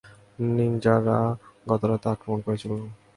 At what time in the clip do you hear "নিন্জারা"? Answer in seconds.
0.55-1.17